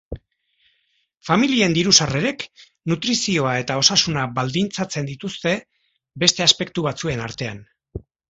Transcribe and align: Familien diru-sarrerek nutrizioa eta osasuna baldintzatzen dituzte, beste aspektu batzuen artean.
Familien 1.27 1.75
diru-sarrerek 1.75 2.45
nutrizioa 2.93 3.53
eta 3.65 3.77
osasuna 3.83 4.25
baldintzatzen 4.41 5.11
dituzte, 5.11 5.55
beste 6.27 6.47
aspektu 6.49 6.89
batzuen 6.91 7.23
artean. 7.29 7.63